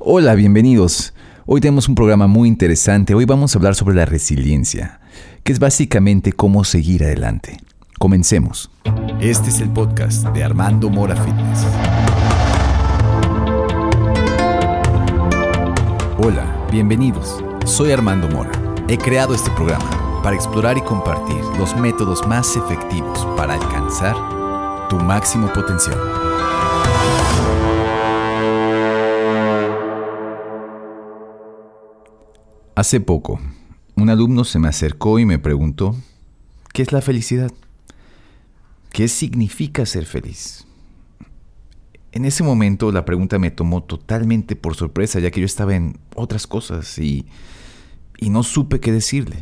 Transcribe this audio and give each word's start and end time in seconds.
Hola, 0.00 0.36
bienvenidos. 0.36 1.12
Hoy 1.44 1.60
tenemos 1.60 1.88
un 1.88 1.96
programa 1.96 2.28
muy 2.28 2.46
interesante. 2.46 3.16
Hoy 3.16 3.24
vamos 3.24 3.52
a 3.52 3.58
hablar 3.58 3.74
sobre 3.74 3.96
la 3.96 4.04
resiliencia, 4.04 5.00
que 5.42 5.50
es 5.50 5.58
básicamente 5.58 6.32
cómo 6.32 6.62
seguir 6.62 7.02
adelante. 7.02 7.58
Comencemos. 7.98 8.70
Este 9.20 9.48
es 9.50 9.60
el 9.60 9.70
podcast 9.70 10.28
de 10.28 10.44
Armando 10.44 10.88
Mora 10.88 11.16
Fitness. 11.16 11.66
Hola, 16.18 16.68
bienvenidos. 16.70 17.42
Soy 17.64 17.90
Armando 17.90 18.28
Mora. 18.28 18.52
He 18.86 18.98
creado 18.98 19.34
este 19.34 19.50
programa 19.50 20.20
para 20.22 20.36
explorar 20.36 20.78
y 20.78 20.82
compartir 20.82 21.42
los 21.58 21.76
métodos 21.76 22.24
más 22.28 22.54
efectivos 22.54 23.26
para 23.36 23.54
alcanzar 23.54 24.14
tu 24.88 24.96
máximo 24.96 25.52
potencial. 25.52 25.98
Hace 32.78 33.00
poco, 33.00 33.40
un 33.96 34.08
alumno 34.08 34.44
se 34.44 34.60
me 34.60 34.68
acercó 34.68 35.18
y 35.18 35.24
me 35.24 35.40
preguntó, 35.40 35.96
¿qué 36.72 36.82
es 36.82 36.92
la 36.92 37.00
felicidad? 37.00 37.50
¿Qué 38.92 39.08
significa 39.08 39.84
ser 39.84 40.06
feliz? 40.06 40.64
En 42.12 42.24
ese 42.24 42.44
momento 42.44 42.92
la 42.92 43.04
pregunta 43.04 43.40
me 43.40 43.50
tomó 43.50 43.82
totalmente 43.82 44.54
por 44.54 44.76
sorpresa, 44.76 45.18
ya 45.18 45.32
que 45.32 45.40
yo 45.40 45.46
estaba 45.46 45.74
en 45.74 45.98
otras 46.14 46.46
cosas 46.46 47.00
y, 47.00 47.26
y 48.16 48.30
no 48.30 48.44
supe 48.44 48.78
qué 48.78 48.92
decirle. 48.92 49.38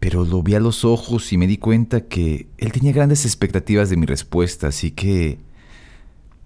Pero 0.00 0.24
lo 0.24 0.42
vi 0.42 0.56
a 0.56 0.60
los 0.60 0.84
ojos 0.84 1.32
y 1.32 1.38
me 1.38 1.46
di 1.46 1.56
cuenta 1.56 2.00
que 2.00 2.48
él 2.58 2.72
tenía 2.72 2.90
grandes 2.90 3.26
expectativas 3.26 3.90
de 3.90 3.96
mi 3.96 4.06
respuesta, 4.06 4.66
así 4.66 4.90
que 4.90 5.38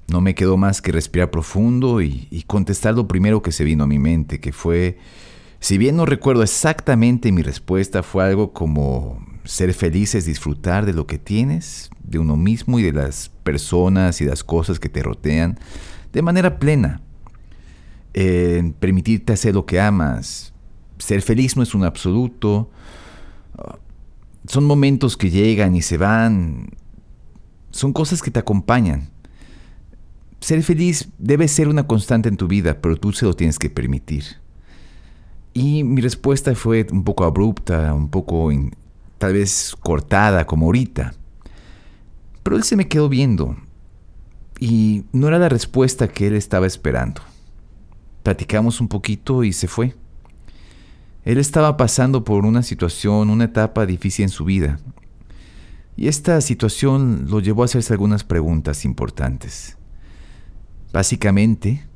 no 0.06 0.20
me 0.20 0.34
quedó 0.34 0.58
más 0.58 0.82
que 0.82 0.92
respirar 0.92 1.30
profundo 1.30 2.02
y, 2.02 2.28
y 2.30 2.42
contestar 2.42 2.92
lo 2.92 3.08
primero 3.08 3.40
que 3.40 3.52
se 3.52 3.64
vino 3.64 3.84
a 3.84 3.86
mi 3.86 3.98
mente, 3.98 4.38
que 4.38 4.52
fue 4.52 4.98
si 5.62 5.78
bien 5.78 5.94
no 5.94 6.06
recuerdo 6.06 6.42
exactamente 6.42 7.30
mi 7.30 7.40
respuesta, 7.40 8.02
fue 8.02 8.24
algo 8.24 8.52
como 8.52 9.24
ser 9.44 9.72
feliz 9.74 10.16
es 10.16 10.26
disfrutar 10.26 10.86
de 10.86 10.92
lo 10.92 11.06
que 11.06 11.18
tienes, 11.18 11.88
de 12.02 12.18
uno 12.18 12.36
mismo 12.36 12.80
y 12.80 12.82
de 12.82 12.92
las 12.92 13.28
personas 13.44 14.20
y 14.20 14.24
las 14.24 14.42
cosas 14.42 14.80
que 14.80 14.88
te 14.88 15.04
rodean 15.04 15.60
de 16.12 16.20
manera 16.20 16.58
plena. 16.58 17.00
permitirte 18.12 19.32
hacer 19.32 19.54
lo 19.54 19.64
que 19.64 19.80
amas. 19.80 20.52
Ser 20.98 21.22
feliz 21.22 21.56
no 21.56 21.62
es 21.62 21.76
un 21.76 21.84
absoluto. 21.84 22.68
Son 24.48 24.64
momentos 24.64 25.16
que 25.16 25.30
llegan 25.30 25.76
y 25.76 25.82
se 25.82 25.96
van. 25.96 26.70
Son 27.70 27.92
cosas 27.92 28.20
que 28.20 28.32
te 28.32 28.40
acompañan. 28.40 29.10
Ser 30.40 30.60
feliz 30.64 31.08
debe 31.18 31.46
ser 31.46 31.68
una 31.68 31.86
constante 31.86 32.28
en 32.28 32.36
tu 32.36 32.48
vida, 32.48 32.80
pero 32.80 32.96
tú 32.96 33.12
se 33.12 33.26
lo 33.26 33.34
tienes 33.34 33.60
que 33.60 33.70
permitir. 33.70 34.41
Y 35.54 35.84
mi 35.84 36.00
respuesta 36.00 36.54
fue 36.54 36.86
un 36.90 37.04
poco 37.04 37.24
abrupta, 37.24 37.92
un 37.94 38.08
poco 38.08 38.50
tal 39.18 39.34
vez 39.34 39.76
cortada, 39.80 40.46
como 40.46 40.66
ahorita. 40.66 41.14
Pero 42.42 42.56
él 42.56 42.62
se 42.62 42.76
me 42.76 42.88
quedó 42.88 43.08
viendo 43.08 43.56
y 44.58 45.04
no 45.12 45.28
era 45.28 45.38
la 45.38 45.48
respuesta 45.48 46.08
que 46.08 46.28
él 46.28 46.34
estaba 46.34 46.66
esperando. 46.66 47.20
Platicamos 48.22 48.80
un 48.80 48.88
poquito 48.88 49.44
y 49.44 49.52
se 49.52 49.68
fue. 49.68 49.94
Él 51.24 51.38
estaba 51.38 51.76
pasando 51.76 52.24
por 52.24 52.44
una 52.44 52.62
situación, 52.62 53.30
una 53.30 53.44
etapa 53.44 53.86
difícil 53.86 54.24
en 54.24 54.28
su 54.28 54.44
vida. 54.44 54.80
Y 55.96 56.08
esta 56.08 56.40
situación 56.40 57.26
lo 57.28 57.40
llevó 57.40 57.62
a 57.62 57.64
hacerse 57.66 57.92
algunas 57.92 58.24
preguntas 58.24 58.84
importantes. 58.84 59.76
Básicamente, 60.92 61.86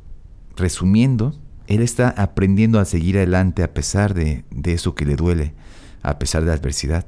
resumiendo, 0.57 1.35
él 1.67 1.83
está 1.83 2.11
aprendiendo 2.11 2.79
a 2.79 2.85
seguir 2.85 3.17
adelante 3.17 3.63
a 3.63 3.75
pesar 3.75 4.15
de, 4.15 4.45
eso 4.65 4.95
que 4.95 5.05
le 5.05 5.17
duele, 5.17 5.53
a 6.03 6.19
pesar 6.19 6.43
de 6.43 6.49
la 6.49 6.55
adversidad. 6.55 7.07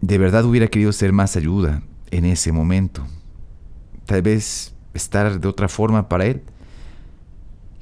De 0.00 0.18
verdad 0.18 0.44
hubiera 0.44 0.68
querido 0.68 0.92
ser 0.92 1.12
más 1.12 1.36
ayuda 1.36 1.82
en 2.10 2.24
ese 2.24 2.52
momento. 2.52 3.06
Tal 4.06 4.22
vez 4.22 4.74
estar 4.94 5.40
de 5.40 5.48
otra 5.48 5.68
forma 5.68 6.08
para 6.08 6.26
él. 6.26 6.42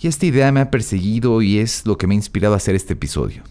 Y 0.00 0.08
esta 0.08 0.26
idea 0.26 0.50
me 0.50 0.60
ha 0.60 0.70
perseguido 0.70 1.42
y 1.42 1.58
es 1.58 1.86
lo 1.86 1.96
que 1.96 2.06
me 2.06 2.14
ha 2.14 2.16
inspirado 2.16 2.54
a 2.54 2.56
hacer 2.56 2.74
este 2.74 2.94
episodio. 2.94 3.42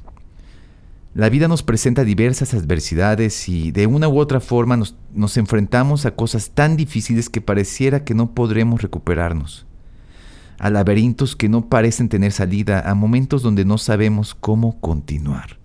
La 1.14 1.30
vida 1.30 1.48
nos 1.48 1.64
presenta 1.64 2.06
diversas 2.06 2.54
adversidades 2.54 3.50
y 3.50 3.72
de 3.72 3.88
una 3.88 4.08
u 4.08 4.18
otra 4.18 4.40
forma 4.40 4.78
nos, 4.78 4.96
nos 5.14 5.36
enfrentamos 5.38 6.06
a 6.06 6.16
cosas 6.16 6.52
tan 6.52 6.78
difíciles 6.78 7.30
que 7.30 7.42
pareciera 7.42 8.06
que 8.06 8.14
no 8.14 8.34
podremos 8.34 8.82
recuperarnos 8.82 9.66
a 10.62 10.70
laberintos 10.70 11.36
que 11.36 11.50
no 11.50 11.70
parecen 11.70 12.08
tener 12.08 12.32
salida, 12.32 12.88
a 12.88 12.94
momentos 12.94 13.42
donde 13.42 13.66
no 13.66 13.80
sabemos 13.80 14.36
cómo 14.36 14.80
continuar. 14.80 15.58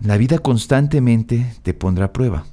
La 0.00 0.16
vida 0.16 0.38
constantemente 0.38 1.52
te 1.62 1.74
pondrá 1.74 2.06
a 2.06 2.12
prueba. 2.14 2.46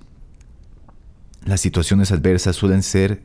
Las 1.45 1.61
situaciones 1.61 2.11
adversas 2.11 2.57
suelen 2.57 2.83
ser 2.83 3.23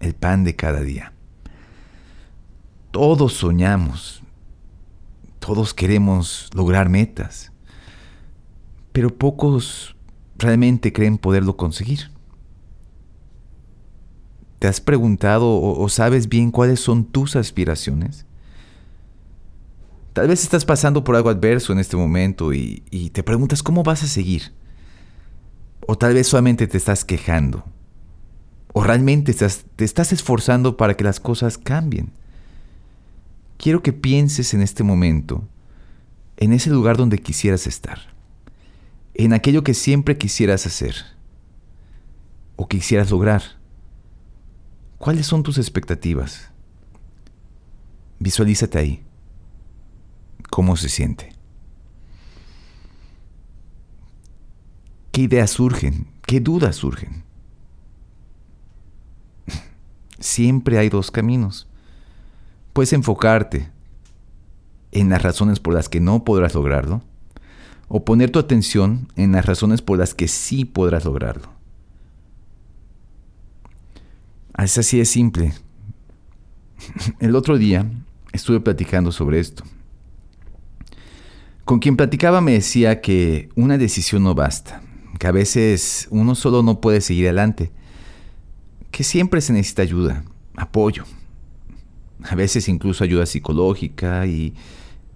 el 0.00 0.14
pan 0.14 0.42
de 0.42 0.56
cada 0.56 0.80
día. 0.80 1.12
Todos 2.92 3.34
soñamos, 3.34 4.22
todos 5.38 5.74
queremos 5.74 6.48
lograr 6.54 6.88
metas, 6.88 7.52
pero 8.92 9.14
pocos 9.14 9.96
realmente 10.38 10.94
creen 10.94 11.18
poderlo 11.18 11.58
conseguir. 11.58 12.10
¿Te 14.60 14.68
has 14.68 14.78
preguntado 14.78 15.58
o, 15.58 15.88
sabes 15.88 16.28
bien 16.28 16.50
cuáles 16.50 16.80
son 16.80 17.06
tus 17.06 17.34
aspiraciones? 17.34 18.26
Tal 20.12 20.28
vez 20.28 20.42
estás 20.42 20.66
pasando 20.66 21.02
por 21.02 21.16
algo 21.16 21.30
adverso 21.30 21.72
en 21.72 21.78
este 21.78 21.96
momento 21.96 22.52
y, 22.52 23.10
te 23.14 23.22
preguntas 23.22 23.62
cómo 23.62 23.82
vas 23.82 24.02
a 24.02 24.06
seguir. 24.06 24.52
O 25.86 25.96
tal 25.96 26.12
vez 26.12 26.26
solamente 26.26 26.66
te 26.66 26.76
estás 26.76 27.06
quejando. 27.06 27.64
O 28.74 28.84
realmente 28.84 29.32
te 29.32 29.84
estás 29.84 30.12
esforzando 30.12 30.76
para 30.76 30.94
que 30.94 31.04
las 31.04 31.20
cosas 31.20 31.56
cambien. 31.56 32.12
Quiero 33.56 33.82
que 33.82 33.94
pienses 33.94 34.52
en 34.52 34.60
este 34.60 34.82
momento, 34.82 35.48
en 36.36 36.52
ese 36.52 36.68
lugar 36.68 36.98
donde 36.98 37.18
quisieras 37.18 37.66
estar. 37.66 37.98
En 39.14 39.32
aquello 39.32 39.64
que 39.64 39.72
siempre 39.72 40.18
quisieras 40.18 40.66
hacer. 40.66 40.96
O 42.56 42.68
quisieras 42.68 43.10
lograr 43.10 43.59
¿Cuáles 45.00 45.26
son 45.26 45.42
tus 45.42 45.56
expectativas? 45.56 46.50
Visualízate 48.18 48.76
ahí. 48.76 49.02
¿Cómo 50.50 50.76
se 50.76 50.90
siente? 50.90 51.32
¿Qué 55.10 55.22
ideas 55.22 55.52
surgen? 55.52 56.08
¿Qué 56.26 56.38
dudas 56.40 56.76
surgen? 56.76 57.24
Siempre 60.18 60.76
hay 60.76 60.90
dos 60.90 61.10
caminos. 61.10 61.66
Puedes 62.74 62.92
enfocarte 62.92 63.70
en 64.92 65.08
las 65.08 65.22
razones 65.22 65.60
por 65.60 65.72
las 65.72 65.88
que 65.88 66.00
no 66.00 66.24
podrás 66.24 66.54
lograrlo 66.54 67.00
o 67.88 68.04
poner 68.04 68.30
tu 68.30 68.38
atención 68.38 69.08
en 69.16 69.32
las 69.32 69.46
razones 69.46 69.80
por 69.80 69.98
las 69.98 70.12
que 70.12 70.28
sí 70.28 70.66
podrás 70.66 71.06
lograrlo. 71.06 71.59
Es 74.58 74.78
así 74.78 74.98
de 74.98 75.04
simple. 75.04 75.52
El 77.18 77.36
otro 77.36 77.58
día 77.58 77.90
estuve 78.32 78.60
platicando 78.60 79.12
sobre 79.12 79.40
esto. 79.40 79.64
Con 81.64 81.78
quien 81.78 81.96
platicaba 81.96 82.40
me 82.40 82.52
decía 82.52 83.00
que 83.00 83.48
una 83.54 83.78
decisión 83.78 84.24
no 84.24 84.34
basta, 84.34 84.82
que 85.18 85.26
a 85.26 85.32
veces 85.32 86.08
uno 86.10 86.34
solo 86.34 86.62
no 86.62 86.80
puede 86.80 87.00
seguir 87.00 87.26
adelante, 87.26 87.70
que 88.90 89.04
siempre 89.04 89.40
se 89.40 89.52
necesita 89.52 89.82
ayuda, 89.82 90.24
apoyo, 90.56 91.04
a 92.22 92.34
veces 92.34 92.68
incluso 92.68 93.04
ayuda 93.04 93.24
psicológica 93.26 94.26
y, 94.26 94.54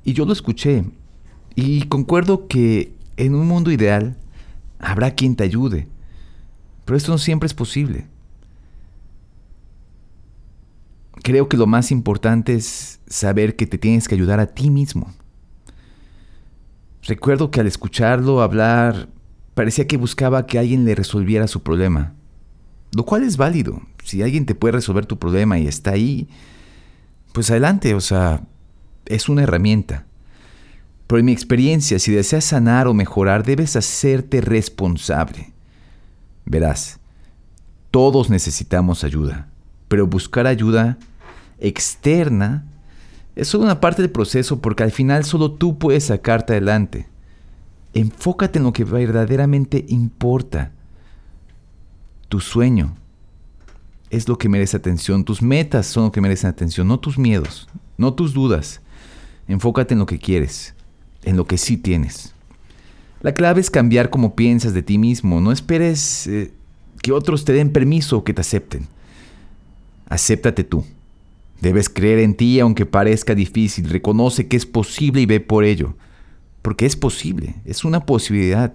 y 0.04 0.12
yo 0.12 0.24
lo 0.26 0.32
escuché 0.32 0.84
y 1.54 1.82
concuerdo 1.88 2.46
que 2.46 2.92
en 3.16 3.34
un 3.34 3.46
mundo 3.46 3.70
ideal 3.70 4.16
habrá 4.78 5.14
quien 5.14 5.36
te 5.36 5.44
ayude, 5.44 5.88
pero 6.84 6.96
esto 6.96 7.12
no 7.12 7.18
siempre 7.18 7.46
es 7.46 7.54
posible. 7.54 8.06
Creo 11.24 11.48
que 11.48 11.56
lo 11.56 11.66
más 11.66 11.90
importante 11.90 12.54
es 12.54 13.00
saber 13.08 13.56
que 13.56 13.66
te 13.66 13.78
tienes 13.78 14.06
que 14.06 14.14
ayudar 14.14 14.40
a 14.40 14.46
ti 14.46 14.68
mismo. 14.68 15.12
Recuerdo 17.02 17.50
que 17.50 17.60
al 17.60 17.66
escucharlo 17.66 18.42
hablar, 18.42 19.08
parecía 19.54 19.86
que 19.86 19.96
buscaba 19.96 20.46
que 20.46 20.58
alguien 20.58 20.84
le 20.84 20.94
resolviera 20.94 21.48
su 21.48 21.62
problema, 21.62 22.12
lo 22.92 23.06
cual 23.06 23.22
es 23.22 23.38
válido. 23.38 23.80
Si 24.04 24.22
alguien 24.22 24.44
te 24.44 24.54
puede 24.54 24.72
resolver 24.72 25.06
tu 25.06 25.18
problema 25.18 25.58
y 25.58 25.66
está 25.66 25.92
ahí, 25.92 26.28
pues 27.32 27.50
adelante, 27.50 27.94
o 27.94 28.00
sea, 28.02 28.42
es 29.06 29.30
una 29.30 29.44
herramienta. 29.44 30.04
Pero 31.06 31.20
en 31.20 31.24
mi 31.24 31.32
experiencia, 31.32 31.98
si 31.98 32.12
deseas 32.12 32.44
sanar 32.44 32.86
o 32.86 32.92
mejorar, 32.92 33.44
debes 33.44 33.76
hacerte 33.76 34.42
responsable. 34.42 35.54
Verás, 36.44 37.00
todos 37.90 38.28
necesitamos 38.28 39.04
ayuda, 39.04 39.48
pero 39.88 40.06
buscar 40.06 40.46
ayuda 40.46 40.98
externa 41.66 42.64
es 43.36 43.48
solo 43.48 43.64
una 43.64 43.80
parte 43.80 44.02
del 44.02 44.10
proceso 44.10 44.60
porque 44.60 44.82
al 44.82 44.92
final 44.92 45.24
solo 45.24 45.52
tú 45.52 45.78
puedes 45.78 46.04
sacarte 46.04 46.52
adelante. 46.52 47.08
Enfócate 47.94 48.58
en 48.58 48.64
lo 48.64 48.72
que 48.72 48.84
verdaderamente 48.84 49.84
importa. 49.88 50.72
Tu 52.28 52.40
sueño 52.40 52.96
es 54.10 54.28
lo 54.28 54.38
que 54.38 54.48
merece 54.48 54.76
atención. 54.76 55.24
Tus 55.24 55.42
metas 55.42 55.86
son 55.86 56.04
lo 56.04 56.12
que 56.12 56.20
merecen 56.20 56.50
atención, 56.50 56.86
no 56.86 57.00
tus 57.00 57.18
miedos, 57.18 57.68
no 57.96 58.14
tus 58.14 58.34
dudas. 58.34 58.80
Enfócate 59.48 59.94
en 59.94 60.00
lo 60.00 60.06
que 60.06 60.18
quieres, 60.18 60.74
en 61.22 61.36
lo 61.36 61.46
que 61.46 61.58
sí 61.58 61.76
tienes. 61.76 62.34
La 63.20 63.32
clave 63.32 63.60
es 63.60 63.70
cambiar 63.70 64.10
como 64.10 64.34
piensas 64.34 64.74
de 64.74 64.82
ti 64.82 64.98
mismo. 64.98 65.40
No 65.40 65.50
esperes 65.50 66.26
eh, 66.26 66.52
que 67.02 67.12
otros 67.12 67.44
te 67.44 67.52
den 67.52 67.72
permiso 67.72 68.18
o 68.18 68.24
que 68.24 68.34
te 68.34 68.40
acepten. 68.40 68.86
Acéptate 70.06 70.64
tú. 70.64 70.84
Debes 71.60 71.88
creer 71.88 72.18
en 72.18 72.34
ti 72.34 72.60
aunque 72.60 72.86
parezca 72.86 73.34
difícil. 73.34 73.88
Reconoce 73.88 74.48
que 74.48 74.56
es 74.56 74.66
posible 74.66 75.20
y 75.20 75.26
ve 75.26 75.40
por 75.40 75.64
ello. 75.64 75.96
Porque 76.62 76.86
es 76.86 76.96
posible, 76.96 77.56
es 77.64 77.84
una 77.84 78.06
posibilidad. 78.06 78.74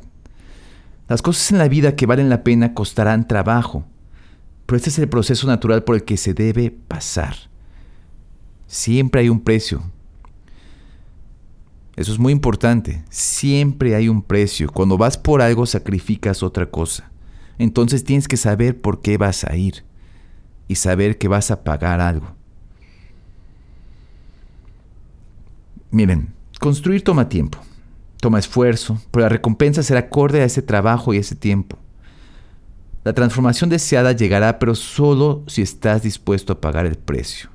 Las 1.08 1.22
cosas 1.24 1.52
en 1.52 1.58
la 1.58 1.68
vida 1.68 1.96
que 1.96 2.06
valen 2.06 2.30
la 2.30 2.44
pena 2.44 2.76
costarán 2.76 3.28
trabajo, 3.28 3.84
pero 4.68 4.78
este 4.78 4.92
es 4.92 5.00
el 5.00 5.10
proceso 5.10 5.48
natural 5.48 5.84
por 5.84 5.96
el 5.96 6.04
que 6.04 6.16
se 6.16 6.36
debe 6.36 6.70
pasar. 6.70 7.36
Siempre 8.68 9.22
hay 9.22 9.30
un 9.30 9.40
precio. 9.40 9.82
Eso 11.96 12.14
es 12.14 12.20
muy 12.20 12.32
importante. 12.32 13.04
Siempre 13.10 13.96
hay 13.96 14.08
un 14.08 14.22
precio. 14.22 14.70
Cuando 14.72 14.98
vas 14.98 15.18
por 15.18 15.42
algo 15.42 15.66
sacrificas 15.66 16.44
otra 16.44 16.68
cosa. 16.68 17.10
Entonces 17.58 18.04
tienes 18.04 18.28
que 18.28 18.38
saber 18.38 18.80
por 18.80 19.02
qué 19.02 19.18
vas 19.18 19.44
a 19.44 19.56
ir 19.58 19.84
y 20.68 20.76
saber 20.76 21.18
que 21.18 21.28
vas 21.28 21.50
a 21.50 21.64
pagar 21.64 22.00
algo. 22.00 22.39
Miren, 25.92 26.34
construir 26.60 27.04
toma 27.04 27.30
tiempo, 27.30 27.60
toma 28.22 28.40
esfuerzo, 28.40 29.02
pero 29.12 29.24
la 29.24 29.30
recompensa 29.30 29.82
será 29.82 30.02
acorde 30.02 30.42
a 30.42 30.46
ese 30.46 30.62
trabajo 30.62 31.14
y 31.14 31.18
ese 31.18 31.36
tiempo. 31.36 31.78
La 33.04 33.14
transformación 33.14 33.70
deseada 33.70 34.12
llegará, 34.12 34.60
pero 34.60 34.76
solo 34.76 35.44
si 35.48 35.62
estás 35.62 36.04
dispuesto 36.04 36.54
a 36.54 36.62
pagar 36.62 36.86
el 36.86 36.96
precio. 36.98 37.50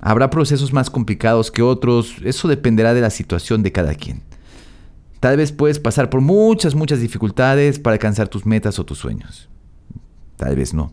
Habrá 0.00 0.30
procesos 0.30 0.72
más 0.72 0.90
complicados 0.90 1.50
que 1.50 1.62
otros, 1.62 2.16
eso 2.22 2.46
dependerá 2.46 2.94
de 2.94 3.00
la 3.00 3.10
situación 3.10 3.62
de 3.62 3.72
cada 3.72 3.94
quien. 3.94 4.22
Tal 5.20 5.36
vez 5.36 5.50
puedes 5.50 5.80
pasar 5.80 6.10
por 6.10 6.20
muchas, 6.20 6.76
muchas 6.76 7.00
dificultades 7.00 7.80
para 7.80 7.94
alcanzar 7.94 8.28
tus 8.28 8.46
metas 8.46 8.78
o 8.78 8.84
tus 8.84 8.98
sueños. 8.98 9.48
Tal 10.36 10.54
vez 10.54 10.72
no. 10.72 10.92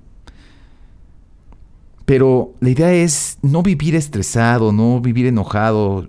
Pero 2.05 2.53
la 2.59 2.69
idea 2.69 2.93
es 2.93 3.37
no 3.41 3.63
vivir 3.63 3.95
estresado, 3.95 4.71
no 4.71 5.01
vivir 5.01 5.25
enojado. 5.25 6.07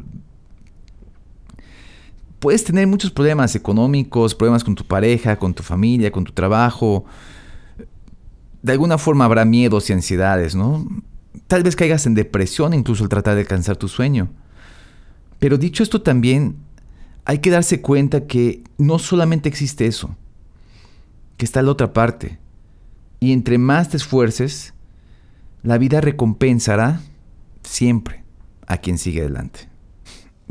Puedes 2.39 2.65
tener 2.65 2.87
muchos 2.87 3.11
problemas 3.11 3.55
económicos, 3.55 4.35
problemas 4.35 4.63
con 4.63 4.75
tu 4.75 4.85
pareja, 4.85 5.37
con 5.37 5.55
tu 5.55 5.63
familia, 5.63 6.13
con 6.13 6.25
tu 6.25 6.33
trabajo. 6.33 7.07
De 8.63 8.73
alguna 8.73 8.99
forma 8.99 9.25
habrá 9.25 9.47
miedos 9.47 9.89
y 9.89 9.95
ansiedades, 9.95 10.55
¿no? 10.55 10.87
Tal 11.47 11.63
vez 11.63 11.77
caigas 11.77 12.07
en 12.07 12.15
depresión 12.15 12.75
incluso 12.75 13.03
al 13.03 13.09
tratar 13.09 13.35
de 13.35 13.41
alcanzar 13.43 13.77
tu 13.77 13.89
sueño. 13.89 14.29
Pero 15.39 15.57
dicho 15.57 15.83
esto 15.83 16.03
también, 16.03 16.57
hay 17.25 17.39
que 17.39 17.51
darse 17.51 17.81
cuenta 17.81 18.27
que 18.27 18.63
no 18.77 18.99
solamente 18.99 19.49
existe 19.49 19.87
eso, 19.87 20.15
que 21.37 21.45
está 21.45 21.63
la 21.63 21.71
otra 21.71 21.93
parte. 21.93 22.39
Y 23.19 23.33
entre 23.33 23.57
más 23.59 23.89
te 23.89 23.97
esfuerces, 23.97 24.75
la 25.67 25.79
vida 25.79 26.01
recompensará 26.01 27.01
siempre 27.65 28.23
a 28.69 28.77
quien 28.77 28.99
sigue 28.99 29.21
adelante. 29.21 29.69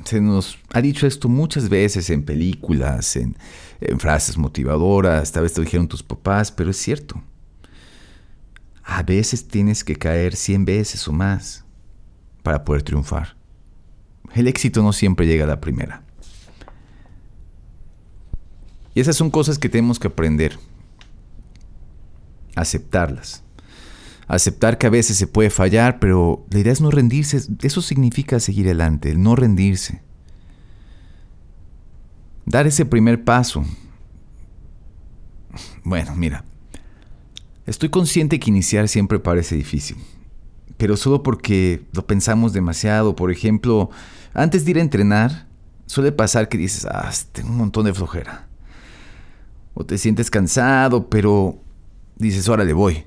Se 0.03 0.19
nos 0.19 0.57
ha 0.73 0.81
dicho 0.81 1.07
esto 1.07 1.29
muchas 1.29 1.69
veces 1.69 2.09
en 2.09 2.23
películas, 2.23 3.15
en, 3.15 3.37
frases 3.97 4.37
motivadoras, 4.37 5.31
tal 5.31 5.43
vez 5.43 5.53
te 5.53 5.61
dijeron 5.61 5.87
tus 5.87 6.03
papás, 6.03 6.51
pero 6.51 6.69
es 6.69 6.75
cierto. 6.75 7.23
A 8.83 9.03
veces 9.03 9.47
tienes 9.47 9.85
que 9.85 9.95
caer 9.95 10.35
100 10.35 10.65
veces 10.65 11.07
o 11.07 11.13
más 11.13 11.63
para 12.43 12.65
poder 12.65 12.83
triunfar. 12.83 13.37
El 14.33 14.49
éxito 14.49 14.83
no 14.83 14.91
siempre 14.91 15.25
llega 15.25 15.45
a 15.45 15.47
la 15.47 15.61
primera. 15.61 16.03
Y 18.93 18.99
esas 18.99 19.15
son 19.15 19.31
cosas 19.31 19.57
que 19.57 19.69
tenemos 19.69 19.97
que 19.97 20.07
aprender. 20.07 20.59
Aceptarlas 22.53 23.44
aceptar 24.27 24.77
que 24.77 24.87
a 24.87 24.89
veces 24.91 25.17
se 25.17 25.27
puede 25.27 25.49
fallar, 25.49 25.99
pero 25.99 26.45
la 26.49 26.59
idea 26.59 26.73
es 26.73 26.81
no 26.81 26.91
rendirse. 26.91 27.41
Eso 27.61 27.81
significa 27.81 28.39
seguir 28.39 28.65
adelante, 28.65 29.11
el 29.11 29.21
no 29.21 29.35
rendirse. 29.35 30.01
Dar 32.45 32.67
ese 32.67 32.85
primer 32.85 33.23
paso. 33.23 33.63
Bueno, 35.83 36.15
mira, 36.15 36.43
estoy 37.65 37.89
consciente 37.89 38.39
que 38.39 38.49
iniciar 38.49 38.87
siempre 38.87 39.19
parece 39.19 39.55
difícil, 39.55 39.97
pero 40.77 40.97
solo 40.97 41.23
porque 41.23 41.85
lo 41.93 42.05
pensamos 42.05 42.53
demasiado. 42.53 43.15
Por 43.15 43.31
ejemplo, 43.31 43.89
antes 44.33 44.65
de 44.65 44.71
ir 44.71 44.77
a 44.77 44.81
entrenar, 44.81 45.47
suele 45.85 46.11
pasar 46.11 46.49
que 46.49 46.57
dices, 46.57 46.85
ah, 46.85 47.11
tengo 47.31 47.49
un 47.49 47.57
montón 47.57 47.85
de 47.85 47.93
flojera. 47.93 48.47
O 49.73 49.85
te 49.85 49.97
sientes 49.97 50.29
cansado, 50.29 51.09
pero 51.09 51.59
dices, 52.17 52.47
órale, 52.47 52.73
voy. 52.73 53.05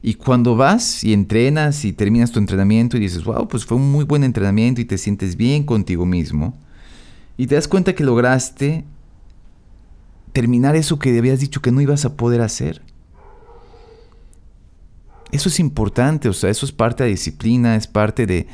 Y 0.00 0.14
cuando 0.14 0.56
vas 0.56 1.02
y 1.02 1.12
entrenas 1.12 1.84
y 1.84 1.92
terminas 1.92 2.30
tu 2.30 2.38
entrenamiento 2.38 2.96
y 2.96 3.00
dices, 3.00 3.24
wow, 3.24 3.48
pues 3.48 3.64
fue 3.64 3.76
un 3.76 3.90
muy 3.90 4.04
buen 4.04 4.22
entrenamiento 4.22 4.80
y 4.80 4.84
te 4.84 4.98
sientes 4.98 5.36
bien 5.36 5.64
contigo 5.64 6.06
mismo, 6.06 6.56
y 7.36 7.46
te 7.46 7.54
das 7.54 7.68
cuenta 7.68 7.94
que 7.94 8.04
lograste 8.04 8.84
terminar 10.32 10.76
eso 10.76 10.98
que 10.98 11.16
habías 11.16 11.40
dicho 11.40 11.62
que 11.62 11.72
no 11.72 11.80
ibas 11.80 12.04
a 12.04 12.16
poder 12.16 12.40
hacer. 12.40 12.82
Eso 15.30 15.48
es 15.48 15.60
importante, 15.60 16.28
o 16.28 16.32
sea, 16.32 16.50
eso 16.50 16.64
es 16.64 16.72
parte 16.72 17.04
de 17.04 17.10
disciplina, 17.10 17.76
es 17.76 17.86
parte 17.86 18.26
de, 18.26 18.46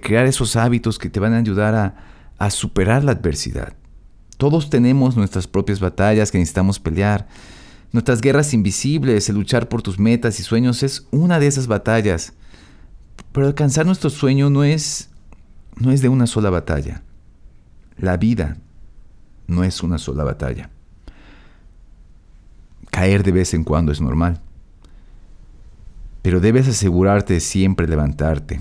crear 0.00 0.26
esos 0.26 0.56
hábitos 0.56 0.98
que 0.98 1.10
te 1.10 1.18
van 1.18 1.34
a 1.34 1.38
ayudar 1.38 1.74
a, 1.74 1.94
a 2.38 2.50
superar 2.50 3.04
la 3.04 3.12
adversidad. 3.12 3.74
Todos 4.36 4.70
tenemos 4.70 5.16
nuestras 5.16 5.46
propias 5.46 5.80
batallas 5.80 6.30
que 6.30 6.38
necesitamos 6.38 6.78
pelear. 6.78 7.28
Nuestras 7.92 8.20
guerras 8.20 8.54
invisibles, 8.54 9.28
el 9.28 9.34
luchar 9.34 9.68
por 9.68 9.82
tus 9.82 9.98
metas 9.98 10.38
y 10.38 10.42
sueños 10.44 10.82
es 10.82 11.08
una 11.10 11.40
de 11.40 11.48
esas 11.48 11.66
batallas. 11.66 12.34
Pero 13.32 13.46
alcanzar 13.46 13.84
nuestro 13.86 14.10
sueño 14.10 14.50
no 14.50 14.64
es 14.64 15.10
no 15.76 15.90
es 15.90 16.02
de 16.02 16.08
una 16.08 16.26
sola 16.26 16.50
batalla. 16.50 17.02
La 17.96 18.16
vida 18.16 18.58
no 19.46 19.64
es 19.64 19.82
una 19.82 19.98
sola 19.98 20.24
batalla. 20.24 20.70
Caer 22.90 23.22
de 23.22 23.32
vez 23.32 23.54
en 23.54 23.64
cuando 23.64 23.90
es 23.90 24.00
normal. 24.00 24.40
Pero 26.22 26.40
debes 26.40 26.68
asegurarte 26.68 27.34
de 27.34 27.40
siempre 27.40 27.88
levantarte. 27.88 28.60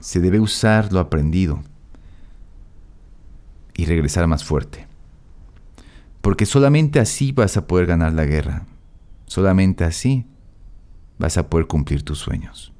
Se 0.00 0.20
debe 0.20 0.40
usar 0.40 0.92
lo 0.92 0.98
aprendido 0.98 1.62
y 3.74 3.84
regresar 3.84 4.26
más 4.26 4.44
fuerte. 4.44 4.87
Porque 6.20 6.46
solamente 6.46 7.00
así 7.00 7.32
vas 7.32 7.56
a 7.56 7.66
poder 7.66 7.86
ganar 7.86 8.12
la 8.12 8.24
guerra. 8.24 8.66
Solamente 9.26 9.84
así 9.84 10.26
vas 11.18 11.36
a 11.36 11.48
poder 11.48 11.66
cumplir 11.66 12.02
tus 12.02 12.18
sueños. 12.18 12.72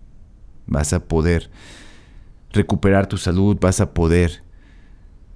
Vas 0.67 0.93
a 0.93 1.05
poder 1.05 1.51
recuperar 2.53 3.07
tu 3.07 3.17
salud, 3.17 3.57
vas 3.61 3.81
a 3.81 3.93
poder 3.93 4.43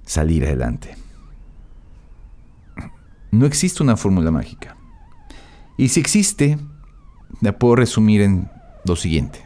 salir 0.05 0.45
adelante. 0.45 0.95
No 3.31 3.45
existe 3.45 3.81
una 3.81 3.97
fórmula 3.97 4.31
mágica. 4.31 4.77
Y 5.77 5.89
si 5.89 5.99
existe, 5.99 6.59
la 7.41 7.57
puedo 7.57 7.75
resumir 7.75 8.21
en 8.21 8.49
lo 8.85 8.95
siguiente. 8.95 9.43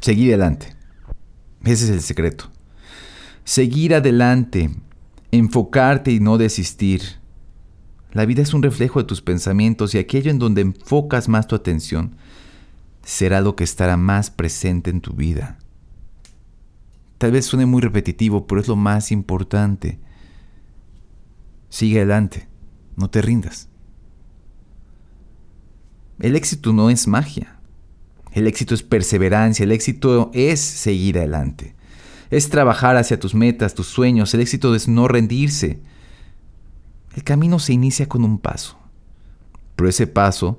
Seguir 0.00 0.34
adelante. 0.34 0.74
Ese 1.64 1.84
es 1.84 1.90
el 1.90 2.00
secreto. 2.02 2.50
Seguir 3.44 3.94
adelante 3.94 4.70
enfocarte 5.32 6.12
y 6.12 6.20
no 6.20 6.38
desistir. 6.38 7.02
La 8.12 8.26
vida 8.26 8.42
es 8.42 8.52
un 8.52 8.62
reflejo 8.62 9.00
de 9.00 9.06
tus 9.06 9.22
pensamientos 9.22 9.94
y 9.94 9.98
aquello 9.98 10.30
en 10.30 10.38
donde 10.38 10.60
enfocas 10.60 11.28
más 11.28 11.48
tu 11.48 11.56
atención 11.56 12.14
será 13.02 13.40
lo 13.40 13.56
que 13.56 13.64
estará 13.64 13.96
más 13.96 14.30
presente 14.30 14.90
en 14.90 15.00
tu 15.00 15.14
vida. 15.14 15.58
Tal 17.18 17.32
vez 17.32 17.46
suene 17.46 17.66
muy 17.66 17.80
repetitivo, 17.80 18.46
pero 18.46 18.60
es 18.60 18.68
lo 18.68 18.76
más 18.76 19.10
importante. 19.10 19.98
Sigue 21.70 21.98
adelante, 21.98 22.46
no 22.96 23.08
te 23.08 23.22
rindas. 23.22 23.68
El 26.20 26.36
éxito 26.36 26.72
no 26.72 26.90
es 26.90 27.08
magia. 27.08 27.58
El 28.32 28.46
éxito 28.46 28.74
es 28.74 28.82
perseverancia, 28.82 29.64
el 29.64 29.72
éxito 29.72 30.30
es 30.34 30.60
seguir 30.60 31.18
adelante 31.18 31.74
es 32.32 32.48
trabajar 32.48 32.96
hacia 32.96 33.20
tus 33.20 33.34
metas, 33.34 33.74
tus 33.74 33.88
sueños. 33.88 34.32
El 34.32 34.40
éxito 34.40 34.74
es 34.74 34.88
no 34.88 35.06
rendirse. 35.06 35.80
El 37.14 37.24
camino 37.24 37.58
se 37.58 37.74
inicia 37.74 38.08
con 38.08 38.24
un 38.24 38.38
paso, 38.38 38.78
pero 39.76 39.90
ese 39.90 40.06
paso 40.06 40.58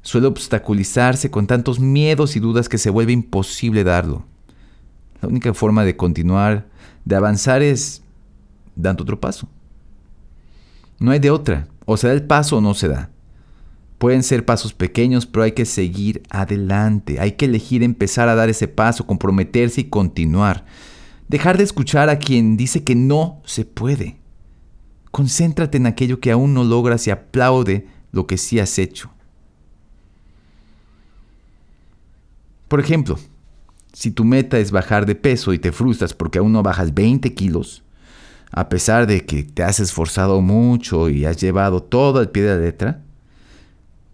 suele 0.00 0.28
obstaculizarse 0.28 1.28
con 1.28 1.48
tantos 1.48 1.80
miedos 1.80 2.36
y 2.36 2.40
dudas 2.40 2.68
que 2.68 2.78
se 2.78 2.88
vuelve 2.88 3.12
imposible 3.12 3.82
darlo. 3.82 4.24
La 5.20 5.28
única 5.28 5.52
forma 5.54 5.84
de 5.84 5.96
continuar, 5.96 6.68
de 7.04 7.16
avanzar 7.16 7.62
es 7.62 8.00
dando 8.76 9.02
otro 9.02 9.18
paso. 9.18 9.48
No 11.00 11.10
hay 11.10 11.18
de 11.18 11.32
otra. 11.32 11.66
O 11.84 11.96
se 11.96 12.06
da 12.06 12.12
el 12.12 12.22
paso 12.22 12.58
o 12.58 12.60
no 12.60 12.74
se 12.74 12.86
da. 12.86 13.10
Pueden 13.98 14.22
ser 14.22 14.44
pasos 14.44 14.72
pequeños, 14.72 15.26
pero 15.26 15.42
hay 15.42 15.50
que 15.52 15.64
seguir 15.64 16.22
adelante. 16.30 17.18
Hay 17.18 17.32
que 17.32 17.46
elegir 17.46 17.82
empezar 17.82 18.28
a 18.28 18.36
dar 18.36 18.48
ese 18.48 18.68
paso, 18.68 19.04
comprometerse 19.04 19.80
y 19.80 19.84
continuar. 19.84 20.64
Dejar 21.28 21.58
de 21.58 21.64
escuchar 21.64 22.08
a 22.08 22.18
quien 22.18 22.56
dice 22.56 22.84
que 22.84 22.94
no 22.94 23.42
se 23.44 23.66
puede. 23.66 24.16
Concéntrate 25.10 25.76
en 25.76 25.86
aquello 25.86 26.20
que 26.20 26.30
aún 26.30 26.54
no 26.54 26.64
logras 26.64 27.06
y 27.06 27.10
aplaude 27.10 27.86
lo 28.12 28.26
que 28.26 28.38
sí 28.38 28.58
has 28.58 28.78
hecho. 28.78 29.10
Por 32.68 32.80
ejemplo, 32.80 33.18
si 33.92 34.10
tu 34.10 34.24
meta 34.24 34.58
es 34.58 34.70
bajar 34.70 35.06
de 35.06 35.14
peso 35.14 35.52
y 35.52 35.58
te 35.58 35.72
frustras 35.72 36.14
porque 36.14 36.38
aún 36.38 36.52
no 36.52 36.62
bajas 36.62 36.94
20 36.94 37.34
kilos, 37.34 37.82
a 38.50 38.68
pesar 38.70 39.06
de 39.06 39.26
que 39.26 39.42
te 39.42 39.62
has 39.62 39.80
esforzado 39.80 40.40
mucho 40.40 41.10
y 41.10 41.26
has 41.26 41.36
llevado 41.38 41.82
todo 41.82 42.20
al 42.20 42.30
pie 42.30 42.42
de 42.42 42.56
la 42.56 42.62
letra, 42.62 43.02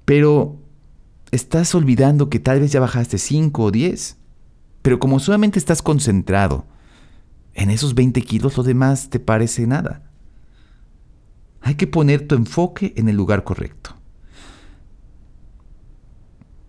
pero 0.04 0.56
estás 1.30 1.74
olvidando 1.74 2.28
que 2.28 2.40
tal 2.40 2.60
vez 2.60 2.72
ya 2.72 2.80
bajaste 2.80 3.18
5 3.18 3.62
o 3.62 3.70
10. 3.70 4.16
Pero 4.82 4.98
como 4.98 5.18
solamente 5.18 5.58
estás 5.58 5.80
concentrado 5.80 6.66
en 7.54 7.70
esos 7.70 7.94
20 7.94 8.20
kilos, 8.22 8.56
lo 8.56 8.62
demás 8.62 9.10
te 9.10 9.20
parece 9.20 9.66
nada. 9.66 10.02
Hay 11.60 11.76
que 11.76 11.86
poner 11.86 12.26
tu 12.26 12.34
enfoque 12.34 12.92
en 12.96 13.08
el 13.08 13.16
lugar 13.16 13.44
correcto. 13.44 13.96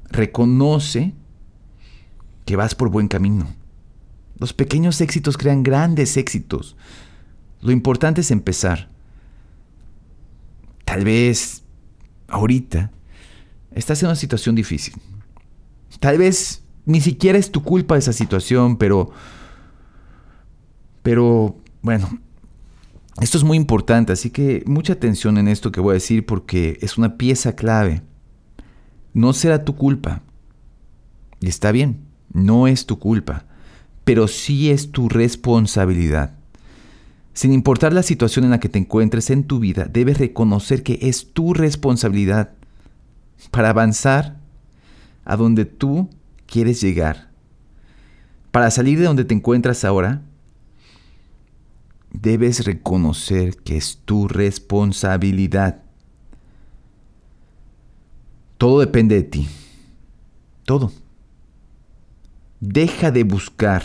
Reconoce 0.09 1.13
que 2.45 2.55
vas 2.55 2.75
por 2.75 2.89
buen 2.89 3.07
camino. 3.07 3.47
Los 4.37 4.53
pequeños 4.53 5.01
éxitos 5.01 5.37
crean 5.37 5.63
grandes 5.63 6.15
éxitos. 6.17 6.77
Lo 7.61 7.71
importante 7.71 8.21
es 8.21 8.31
empezar. 8.31 8.89
Tal 10.85 11.03
vez 11.03 11.63
ahorita 12.27 12.91
estás 13.71 14.01
en 14.01 14.07
una 14.07 14.15
situación 14.15 14.55
difícil. 14.55 14.93
Tal 15.99 16.17
vez 16.17 16.63
ni 16.85 17.01
siquiera 17.01 17.39
es 17.39 17.51
tu 17.51 17.63
culpa 17.63 17.97
esa 17.97 18.13
situación, 18.13 18.77
pero... 18.77 19.11
Pero, 21.05 21.55
bueno, 21.83 22.17
esto 23.21 23.37
es 23.37 23.43
muy 23.43 23.57
importante, 23.57 24.11
así 24.11 24.31
que 24.31 24.63
mucha 24.65 24.93
atención 24.93 25.37
en 25.37 25.47
esto 25.47 25.71
que 25.71 25.79
voy 25.79 25.91
a 25.91 26.01
decir 26.01 26.25
porque 26.25 26.79
es 26.81 26.97
una 26.97 27.15
pieza 27.15 27.55
clave. 27.55 28.01
No 29.13 29.31
será 29.33 29.63
tu 29.63 29.75
culpa. 29.75 30.23
Y 31.41 31.47
está 31.47 31.71
bien, 31.71 31.99
no 32.33 32.65
es 32.65 32.87
tu 32.87 32.97
culpa, 32.97 33.45
pero 34.03 34.27
sí 34.27 34.71
es 34.71 34.91
tu 34.91 35.07
responsabilidad. 35.07 36.33
Sin 37.35 37.53
importar 37.53 37.93
la 37.93 38.01
situación 38.01 38.43
en 38.43 38.49
la 38.49 38.59
que 38.59 38.69
te 38.69 38.79
encuentres 38.79 39.29
en 39.29 39.43
tu 39.43 39.59
vida, 39.59 39.85
debes 39.85 40.17
reconocer 40.17 40.81
que 40.81 40.97
es 41.03 41.33
tu 41.33 41.53
responsabilidad 41.53 42.53
para 43.51 43.69
avanzar 43.69 44.37
a 45.23 45.37
donde 45.37 45.65
tú 45.65 46.09
quieres 46.47 46.81
llegar. 46.81 47.29
Para 48.49 48.71
salir 48.71 48.97
de 48.97 49.05
donde 49.05 49.23
te 49.23 49.35
encuentras 49.35 49.85
ahora, 49.85 50.23
debes 52.21 52.65
reconocer 52.65 53.57
que 53.57 53.77
es 53.77 54.01
tu 54.05 54.27
responsabilidad. 54.27 55.83
Todo 58.57 58.79
depende 58.79 59.15
de 59.15 59.23
ti. 59.23 59.47
Todo. 60.65 60.91
Deja 62.59 63.11
de 63.11 63.23
buscar 63.23 63.83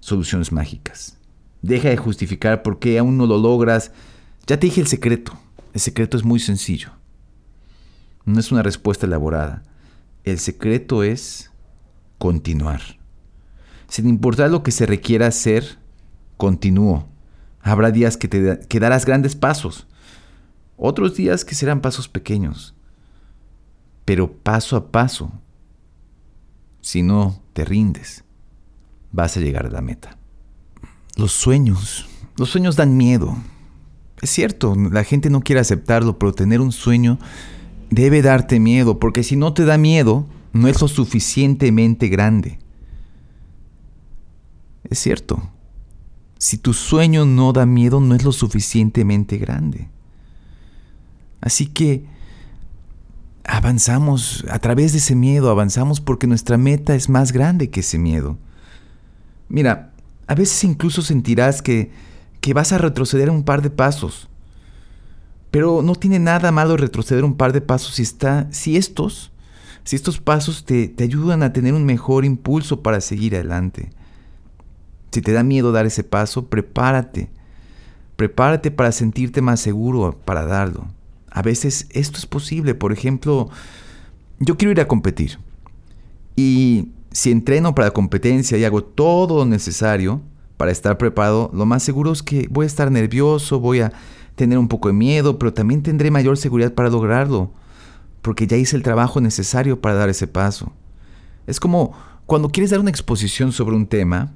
soluciones 0.00 0.52
mágicas. 0.52 1.18
Deja 1.62 1.88
de 1.88 1.96
justificar 1.96 2.62
por 2.62 2.78
qué 2.78 2.98
aún 2.98 3.16
no 3.16 3.26
lo 3.26 3.38
logras. 3.38 3.92
Ya 4.46 4.58
te 4.58 4.66
dije 4.66 4.80
el 4.80 4.86
secreto. 4.86 5.32
El 5.72 5.80
secreto 5.80 6.16
es 6.16 6.24
muy 6.24 6.38
sencillo. 6.38 6.90
No 8.24 8.38
es 8.38 8.52
una 8.52 8.62
respuesta 8.62 9.06
elaborada. 9.06 9.62
El 10.24 10.38
secreto 10.38 11.02
es 11.02 11.50
continuar. 12.18 12.80
Sin 13.88 14.08
importar 14.08 14.50
lo 14.50 14.62
que 14.62 14.70
se 14.70 14.86
requiera 14.86 15.26
hacer, 15.26 15.78
continúo. 16.36 17.08
Habrá 17.64 17.90
días 17.90 18.18
que, 18.18 18.28
te, 18.28 18.60
que 18.68 18.78
darás 18.78 19.06
grandes 19.06 19.34
pasos. 19.34 19.86
Otros 20.76 21.16
días 21.16 21.46
que 21.46 21.54
serán 21.54 21.80
pasos 21.80 22.08
pequeños. 22.08 22.74
Pero 24.04 24.30
paso 24.30 24.76
a 24.76 24.92
paso, 24.92 25.32
si 26.82 27.02
no 27.02 27.40
te 27.54 27.64
rindes, 27.64 28.22
vas 29.12 29.38
a 29.38 29.40
llegar 29.40 29.64
a 29.64 29.70
la 29.70 29.80
meta. 29.80 30.18
Los 31.16 31.32
sueños. 31.32 32.06
Los 32.36 32.50
sueños 32.50 32.76
dan 32.76 32.98
miedo. 32.98 33.34
Es 34.20 34.28
cierto, 34.28 34.74
la 34.74 35.02
gente 35.02 35.30
no 35.30 35.40
quiere 35.40 35.60
aceptarlo, 35.60 36.18
pero 36.18 36.34
tener 36.34 36.60
un 36.60 36.70
sueño 36.70 37.18
debe 37.88 38.20
darte 38.20 38.60
miedo, 38.60 38.98
porque 38.98 39.22
si 39.22 39.36
no 39.36 39.54
te 39.54 39.64
da 39.64 39.78
miedo, 39.78 40.26
no 40.52 40.68
es 40.68 40.82
lo 40.82 40.88
suficientemente 40.88 42.08
grande. 42.08 42.58
Es 44.84 44.98
cierto. 44.98 45.53
Si 46.44 46.58
tu 46.58 46.74
sueño 46.74 47.24
no 47.24 47.54
da 47.54 47.64
miedo, 47.64 48.00
no 48.00 48.14
es 48.14 48.22
lo 48.22 48.30
suficientemente 48.30 49.38
grande. 49.38 49.88
Así 51.40 51.64
que 51.64 52.04
avanzamos 53.44 54.44
a 54.50 54.58
través 54.58 54.92
de 54.92 54.98
ese 54.98 55.14
miedo, 55.14 55.48
avanzamos 55.48 56.02
porque 56.02 56.26
nuestra 56.26 56.58
meta 56.58 56.94
es 56.94 57.08
más 57.08 57.32
grande 57.32 57.70
que 57.70 57.80
ese 57.80 57.96
miedo. 57.96 58.36
Mira, 59.48 59.94
a 60.26 60.34
veces 60.34 60.62
incluso 60.64 61.00
sentirás 61.00 61.62
que, 61.62 61.90
que 62.42 62.52
vas 62.52 62.74
a 62.74 62.78
retroceder 62.78 63.30
un 63.30 63.44
par 63.44 63.62
de 63.62 63.70
pasos. 63.70 64.28
Pero 65.50 65.80
no 65.80 65.94
tiene 65.94 66.18
nada 66.18 66.52
malo 66.52 66.76
retroceder 66.76 67.24
un 67.24 67.38
par 67.38 67.54
de 67.54 67.62
pasos 67.62 67.94
si, 67.94 68.02
está, 68.02 68.52
si 68.52 68.76
estos, 68.76 69.32
si 69.82 69.96
estos 69.96 70.20
pasos 70.20 70.66
te, 70.66 70.88
te 70.88 71.04
ayudan 71.04 71.42
a 71.42 71.54
tener 71.54 71.72
un 71.72 71.86
mejor 71.86 72.26
impulso 72.26 72.82
para 72.82 73.00
seguir 73.00 73.34
adelante. 73.34 73.88
Si 75.14 75.22
te 75.22 75.30
da 75.30 75.44
miedo 75.44 75.70
dar 75.70 75.86
ese 75.86 76.02
paso, 76.02 76.46
prepárate. 76.46 77.30
Prepárate 78.16 78.72
para 78.72 78.90
sentirte 78.90 79.42
más 79.42 79.60
seguro 79.60 80.18
para 80.24 80.44
darlo. 80.44 80.88
A 81.30 81.40
veces 81.40 81.86
esto 81.90 82.18
es 82.18 82.26
posible. 82.26 82.74
Por 82.74 82.92
ejemplo, 82.92 83.48
yo 84.40 84.56
quiero 84.56 84.72
ir 84.72 84.80
a 84.80 84.88
competir. 84.88 85.38
Y 86.34 86.88
si 87.12 87.30
entreno 87.30 87.76
para 87.76 87.86
la 87.86 87.94
competencia 87.94 88.58
y 88.58 88.64
hago 88.64 88.82
todo 88.82 89.36
lo 89.36 89.44
necesario 89.44 90.20
para 90.56 90.72
estar 90.72 90.98
preparado, 90.98 91.48
lo 91.54 91.64
más 91.64 91.84
seguro 91.84 92.10
es 92.10 92.24
que 92.24 92.48
voy 92.50 92.64
a 92.64 92.66
estar 92.66 92.90
nervioso, 92.90 93.60
voy 93.60 93.82
a 93.82 93.92
tener 94.34 94.58
un 94.58 94.66
poco 94.66 94.88
de 94.88 94.94
miedo, 94.94 95.38
pero 95.38 95.54
también 95.54 95.84
tendré 95.84 96.10
mayor 96.10 96.38
seguridad 96.38 96.74
para 96.74 96.90
lograrlo, 96.90 97.52
porque 98.20 98.48
ya 98.48 98.56
hice 98.56 98.74
el 98.74 98.82
trabajo 98.82 99.20
necesario 99.20 99.80
para 99.80 99.94
dar 99.94 100.08
ese 100.08 100.26
paso. 100.26 100.72
Es 101.46 101.60
como 101.60 101.92
cuando 102.26 102.48
quieres 102.48 102.70
dar 102.70 102.80
una 102.80 102.90
exposición 102.90 103.52
sobre 103.52 103.76
un 103.76 103.86
tema, 103.86 104.32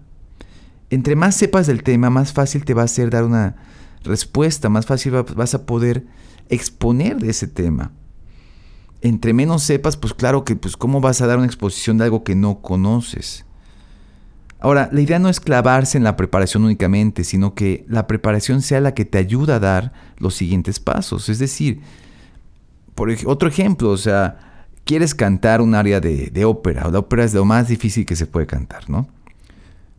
entre 0.90 1.16
más 1.16 1.34
sepas 1.34 1.66
del 1.66 1.82
tema, 1.82 2.10
más 2.10 2.32
fácil 2.32 2.64
te 2.64 2.74
va 2.74 2.82
a 2.82 2.88
ser 2.88 3.10
dar 3.10 3.24
una 3.24 3.56
respuesta, 4.04 4.68
más 4.68 4.86
fácil 4.86 5.12
vas 5.12 5.54
a 5.54 5.66
poder 5.66 6.06
exponer 6.48 7.18
de 7.18 7.30
ese 7.30 7.46
tema 7.46 7.92
entre 9.00 9.32
menos 9.32 9.62
sepas, 9.62 9.96
pues 9.96 10.14
claro 10.14 10.44
que 10.44 10.56
pues 10.56 10.76
cómo 10.76 11.00
vas 11.00 11.20
a 11.20 11.26
dar 11.26 11.38
una 11.38 11.46
exposición 11.46 11.98
de 11.98 12.04
algo 12.04 12.24
que 12.24 12.34
no 12.34 12.60
conoces. 12.60 13.44
Ahora, 14.60 14.88
la 14.92 15.00
idea 15.00 15.20
no 15.20 15.28
es 15.28 15.38
clavarse 15.38 15.98
en 15.98 16.04
la 16.04 16.16
preparación 16.16 16.64
únicamente, 16.64 17.22
sino 17.22 17.54
que 17.54 17.84
la 17.88 18.08
preparación 18.08 18.60
sea 18.60 18.80
la 18.80 18.92
que 18.92 19.04
te 19.04 19.18
ayuda 19.18 19.56
a 19.56 19.60
dar 19.60 19.92
los 20.16 20.34
siguientes 20.34 20.80
pasos. 20.80 21.28
Es 21.28 21.38
decir, 21.38 21.80
por 22.96 23.08
otro 23.26 23.48
ejemplo, 23.48 23.90
o 23.90 23.96
sea, 23.96 24.66
quieres 24.84 25.14
cantar 25.14 25.60
un 25.60 25.76
área 25.76 26.00
de, 26.00 26.30
de 26.30 26.44
ópera, 26.44 26.90
la 26.90 26.98
ópera 26.98 27.22
es 27.24 27.34
lo 27.34 27.44
más 27.44 27.68
difícil 27.68 28.04
que 28.04 28.16
se 28.16 28.26
puede 28.26 28.48
cantar, 28.48 28.90
¿no? 28.90 29.06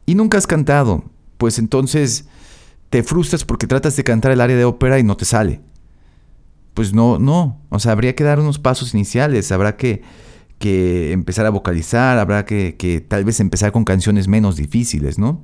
Y 0.09 0.15
nunca 0.15 0.37
has 0.37 0.47
cantado, 0.47 1.03
pues 1.37 1.59
entonces 1.59 2.25
te 2.89 3.03
frustras 3.03 3.45
porque 3.45 3.67
tratas 3.67 3.95
de 3.95 4.03
cantar 4.03 4.31
el 4.31 4.41
área 4.41 4.57
de 4.57 4.65
ópera 4.65 4.97
y 4.97 5.03
no 5.03 5.15
te 5.15 5.25
sale 5.25 5.61
pues 6.79 6.93
no, 6.93 7.19
no. 7.19 7.59
O 7.67 7.77
sea, 7.77 7.91
habría 7.91 8.15
que 8.15 8.23
dar 8.23 8.39
unos 8.39 8.57
pasos 8.57 8.93
iniciales, 8.93 9.51
habrá 9.51 9.75
que, 9.75 10.01
que 10.59 11.11
empezar 11.11 11.45
a 11.45 11.49
vocalizar, 11.49 12.17
habrá 12.17 12.45
que, 12.45 12.77
que, 12.77 13.01
tal 13.01 13.25
vez 13.25 13.41
empezar 13.41 13.73
con 13.73 13.83
canciones 13.83 14.29
menos 14.29 14.55
difíciles, 14.55 15.19
¿no? 15.19 15.43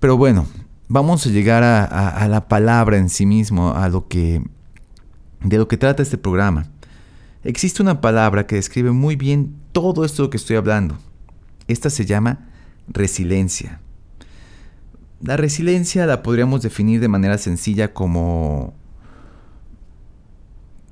Pero 0.00 0.16
bueno, 0.16 0.48
vamos 0.88 1.24
a 1.24 1.30
llegar 1.30 1.62
a, 1.62 2.26
la 2.28 2.48
palabra 2.48 2.96
en 2.96 3.08
sí 3.08 3.24
mismo, 3.24 3.72
a 3.72 3.88
lo 3.88 4.08
que, 4.08 4.42
de 5.44 5.58
lo 5.58 5.68
que 5.68 5.76
trata 5.76 6.02
este 6.02 6.18
programa. 6.18 6.66
Existe 7.44 7.82
una 7.82 8.00
palabra 8.00 8.48
que 8.48 8.56
describe 8.56 8.90
muy 8.90 9.14
bien 9.14 9.54
todo 9.70 10.04
esto 10.04 10.28
que 10.28 10.38
estoy 10.38 10.56
hablando. 10.56 10.98
Esta 11.68 11.90
se 11.90 12.06
llama 12.06 12.48
resiliencia. 12.88 13.80
La 15.20 15.36
resiliencia 15.36 16.06
la 16.06 16.22
podríamos 16.22 16.62
definir 16.62 17.00
de 17.00 17.08
manera 17.08 17.38
sencilla 17.38 17.92
como 17.92 18.74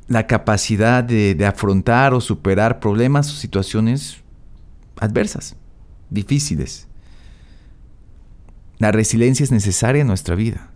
la 0.09 0.27
capacidad 0.27 1.03
de, 1.03 1.45
afrontar 1.47 2.15
o 2.15 2.21
superar 2.21 2.81
problemas 2.81 3.31
o 3.31 3.37
situaciones 3.37 4.19
adversas, 4.99 5.57
difíciles. 6.11 6.87
La 8.79 8.93
resiliencia 8.93 9.45
es 9.45 9.53
necesaria 9.53 10.03
en 10.03 10.07
nuestra 10.07 10.35
vida, 10.35 10.71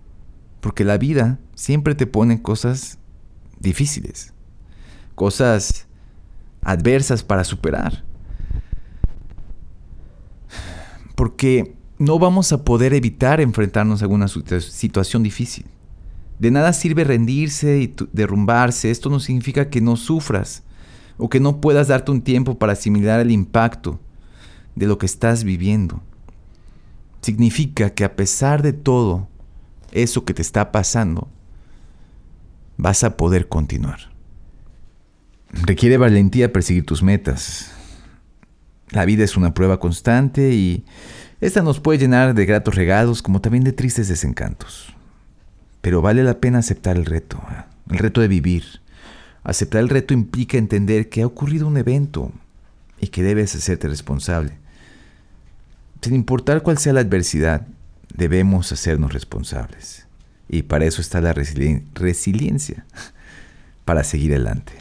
porque 0.61 0.85
la 0.85 0.97
vida 0.97 1.38
siempre 1.54 1.95
te 1.95 2.07
pone 2.07 2.42
cosas 2.42 2.99
difíciles, 3.59 4.33
cosas 5.14 5.87
adversas 6.62 7.23
para 7.23 7.45
superar. 7.45 8.09
Porque 11.20 11.76
no 11.98 12.18
vamos 12.18 12.50
a 12.50 12.64
poder 12.64 12.94
evitar 12.94 13.42
enfrentarnos 13.42 14.00
a 14.00 14.06
alguna 14.06 14.26
situación 14.26 15.22
difícil. 15.22 15.66
De 16.38 16.50
nada 16.50 16.72
sirve 16.72 17.04
rendirse 17.04 17.78
y 17.78 17.94
derrumbarse. 18.10 18.90
Esto 18.90 19.10
no 19.10 19.20
significa 19.20 19.68
que 19.68 19.82
no 19.82 19.96
sufras 19.96 20.62
o 21.18 21.28
que 21.28 21.38
no 21.38 21.60
puedas 21.60 21.88
darte 21.88 22.10
un 22.10 22.22
tiempo 22.22 22.58
para 22.58 22.72
asimilar 22.72 23.20
el 23.20 23.30
impacto 23.32 24.00
de 24.74 24.86
lo 24.86 24.96
que 24.96 25.04
estás 25.04 25.44
viviendo. 25.44 26.00
Significa 27.20 27.90
que 27.90 28.04
a 28.04 28.16
pesar 28.16 28.62
de 28.62 28.72
todo 28.72 29.28
eso 29.92 30.24
que 30.24 30.32
te 30.32 30.40
está 30.40 30.72
pasando, 30.72 31.28
vas 32.78 33.04
a 33.04 33.18
poder 33.18 33.46
continuar. 33.46 34.10
Requiere 35.52 35.98
valentía 35.98 36.50
perseguir 36.50 36.86
tus 36.86 37.02
metas. 37.02 37.74
La 38.90 39.04
vida 39.04 39.25
es 39.25 39.37
una 39.37 39.54
prueba 39.54 39.78
constante 39.78 40.52
y 40.52 40.85
esta 41.40 41.62
nos 41.62 41.80
puede 41.80 41.99
llenar 41.99 42.35
de 42.35 42.44
gratos 42.44 42.75
regalos 42.75 43.23
como 43.23 43.40
también 43.40 43.64
de 43.64 43.73
tristes 43.73 44.09
desencantos. 44.09 44.94
Pero 45.80 46.02
vale 46.02 46.25
la 46.25 46.40
pena 46.40 46.59
aceptar 46.59 46.97
el 46.97 47.06
reto, 47.06 47.40
¿eh? 47.50 47.64
el 47.90 47.99
reto 47.99 48.20
de 48.20 48.28
vivir. 48.28 48.64
Aceptar 49.42 49.80
el 49.80 49.88
reto 49.88 50.12
implica 50.12 50.59
entender 50.59 51.09
que 51.09 51.23
ha 51.23 51.26
ocurrido 51.26 51.66
un 51.66 51.76
evento 51.76 52.32
y 53.00 53.09
que 53.09 53.23
debes 53.23 53.54
hacerte 53.54 53.88
responsable. 53.88 54.52
Sin 56.02 56.14
importar 56.14 56.62
cuál 56.62 56.78
sea 56.78 56.92
la 56.92 57.00
adversidad, 57.00 57.66
debemos 58.14 58.73
hacernos 58.73 59.12
responsables. 59.12 60.06
Y 60.49 60.62
para 60.62 60.85
eso 60.85 61.00
está 61.00 61.20
la 61.20 61.32
resiliencia, 61.32 62.85
para 63.85 64.04
seguir 64.04 64.32
adelante. 64.32 64.73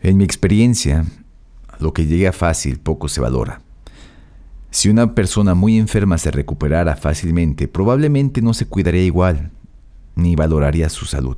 En 0.00 0.16
mi 0.16 0.24
experiencia, 0.24 1.04
lo 1.78 1.92
que 1.92 2.06
llega 2.06 2.32
fácil 2.32 2.78
poco 2.78 3.08
se 3.08 3.20
valora. 3.20 3.60
Si 4.70 4.88
una 4.88 5.14
persona 5.14 5.54
muy 5.54 5.78
enferma 5.78 6.18
se 6.18 6.30
recuperara 6.30 6.94
fácilmente, 6.96 7.68
probablemente 7.68 8.42
no 8.42 8.52
se 8.52 8.66
cuidaría 8.66 9.02
igual, 9.04 9.50
ni 10.14 10.36
valoraría 10.36 10.88
su 10.88 11.06
salud. 11.06 11.36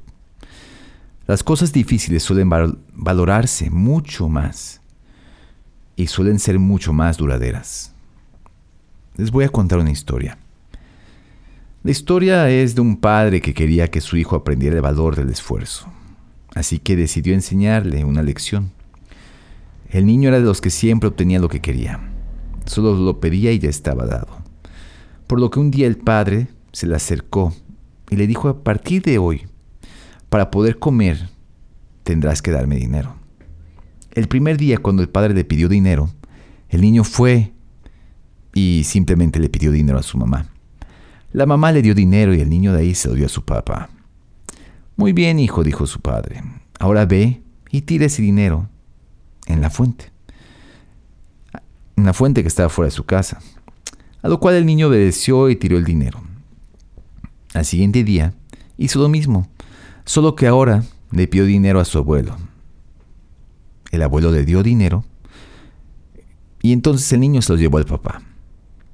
Las 1.27 1.45
cosas 1.45 1.73
difíciles 1.73 2.25
suelen 2.25 2.51
valorarse 2.93 3.71
mucho 3.71 4.29
más 4.29 4.81
y 5.95 6.09
suelen 6.09 6.41
ser 6.41 6.59
mucho 6.59 6.93
más 6.93 7.19
duraderas. 7.19 7.93
Les 9.17 9.31
voy 9.31 9.45
a 9.45 9.49
contar 9.49 9.79
una 9.79 9.93
historia. 9.93 10.39
La 11.85 11.93
historia 11.93 12.51
es 12.51 12.75
de 12.75 12.81
un 12.81 12.97
padre 12.97 13.41
que 13.41 13.55
quería 13.55 13.89
que 13.89 14.01
su 14.01 14.17
hijo 14.17 14.35
aprendiera 14.35 14.77
el 14.77 14.83
valor 14.83 15.15
del 15.15 15.31
esfuerzo, 15.31 15.87
así 16.55 16.79
que 16.79 16.97
decidió 16.97 17.33
enseñarle 17.33 18.05
una 18.05 18.23
lección. 18.23 18.73
El 19.91 20.07
niño 20.07 20.29
era 20.29 20.39
de 20.39 20.45
los 20.45 20.61
que 20.61 20.71
siempre 20.71 21.09
obtenía 21.09 21.41
lo 21.41 21.49
que 21.49 21.61
quería, 21.61 22.01
solo 22.65 22.95
lo 22.95 23.19
pedía 23.19 23.51
y 23.51 23.59
ya 23.59 23.69
estaba 23.69 24.07
dado. 24.07 24.29
Por 25.27 25.41
lo 25.41 25.51
que 25.51 25.59
un 25.59 25.73
día 25.73 25.89
el 25.89 25.97
padre 25.97 26.47
se 26.73 26.87
le 26.87 26.95
acercó 26.95 27.53
y 28.09 28.15
le 28.15 28.29
dijo, 28.29 28.49
a 28.49 28.63
partir 28.63 29.03
de 29.03 29.19
hoy, 29.19 29.47
para 30.29 30.53
poder 30.53 30.79
comer, 30.79 31.29
tendrás 32.05 32.41
que 32.41 32.53
darme 32.53 32.77
dinero. 32.77 33.17
El 34.13 34.29
primer 34.29 34.59
día 34.59 34.79
cuando 34.79 35.03
el 35.03 35.09
padre 35.09 35.35
le 35.35 35.45
pidió 35.45 35.69
dinero, 35.69 36.09
el 36.69 36.83
niño 36.83 37.03
fue 37.03 37.53
y 38.55 38.83
simplemente 38.85 39.41
le 39.41 39.49
pidió 39.49 39.73
dinero 39.73 39.99
a 39.99 40.05
su 40.05 40.19
mamá. 40.19 40.47
La 41.33 41.47
mamá 41.47 41.73
le 41.73 41.83
dio 41.83 41.97
dinero 41.97 42.33
y 42.33 42.41
el 42.41 42.49
niño 42.49 42.73
de 42.73 42.83
ahí 42.83 42.95
se 42.95 43.09
lo 43.09 43.15
dio 43.15 43.27
a 43.27 43.29
su 43.29 43.45
papá. 43.45 43.91
Muy 44.97 45.13
bien, 45.13 45.41
hijo, 45.41 45.65
dijo 45.65 45.87
su 45.87 46.01
padre. 46.01 46.43
Ahora 46.79 47.07
ve 47.07 47.43
y 47.71 47.83
tira 47.83 48.07
ese 48.07 48.23
dinero 48.23 48.69
en 49.53 49.61
la 49.61 49.71
fuente. 49.71 50.11
En 51.97 52.05
la 52.05 52.13
fuente 52.13 52.43
que 52.43 52.49
estaba 52.49 52.69
fuera 52.69 52.87
de 52.87 52.97
su 52.97 53.05
casa. 53.05 53.41
A 54.23 54.29
lo 54.29 54.41
cual 54.41 54.55
el 54.55 54.67
niño 54.67 54.89
obedeció 54.89 55.49
y 55.51 55.57
tiró 55.57 55.77
el 55.77 55.85
dinero. 55.85 56.21
Al 57.55 57.65
siguiente 57.65 58.05
día 58.05 58.33
hizo 58.77 59.01
lo 59.01 59.09
mismo, 59.09 59.49
solo 60.05 60.37
que 60.37 60.47
ahora 60.47 60.85
le 61.11 61.27
pidió 61.27 61.45
dinero 61.45 61.81
a 61.81 61.85
su 61.85 61.99
abuelo. 61.99 62.37
El 63.91 64.03
abuelo 64.03 64.31
le 64.31 64.45
dio 64.45 64.63
dinero 64.63 65.05
y 66.63 66.73
entonces 66.73 67.13
el 67.13 67.21
niño 67.21 67.43
se 67.43 67.53
lo 67.53 67.59
llevó 67.59 67.79
al 67.79 67.87
papá. 67.87 68.23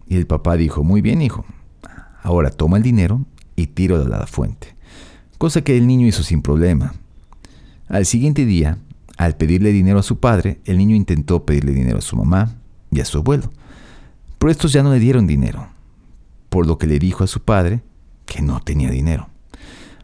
Y 0.07 0.17
el 0.17 0.27
papá 0.27 0.57
dijo, 0.57 0.85
muy 0.85 1.01
bien 1.01 1.21
hijo, 1.21 1.45
ahora 2.23 2.51
toma 2.51 2.77
el 2.77 2.83
dinero 2.83 3.25
y 3.57 3.67
tiro 3.67 4.01
a 4.01 4.09
la 4.09 4.27
fuente. 4.27 4.77
Cosa 5.39 5.63
que 5.63 5.77
el 5.77 5.87
niño 5.87 6.07
hizo 6.07 6.23
sin 6.23 6.43
problema. 6.43 6.95
Al 7.89 8.07
siguiente 8.07 8.47
día, 8.47 8.79
al 9.17 9.37
pedirle 9.37 9.73
dinero 9.73 9.99
a 9.99 10.03
su 10.03 10.19
padre, 10.21 10.61
el 10.65 10.79
niño 10.79 10.95
intentó 10.95 11.45
pedirle 11.45 11.73
dinero 11.73 11.99
a 11.99 12.03
su 12.03 12.17
mamá 12.17 12.55
y 12.91 13.01
a 13.01 13.05
su 13.05 13.19
abuelo. 13.19 13.51
Pero 14.39 14.51
estos 14.51 14.73
ya 14.73 14.83
no 14.83 14.93
le 14.93 14.99
dieron 14.99 15.27
dinero, 15.27 15.69
por 16.51 16.67
lo 16.67 16.79
que 16.79 16.87
le 16.87 16.99
dijo 16.99 17.25
a 17.25 17.27
su 17.27 17.41
padre 17.41 17.83
que 18.27 18.43
no 18.43 18.61
tenía 18.61 18.91
dinero. 18.91 19.29